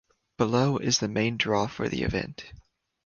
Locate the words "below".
0.39-0.79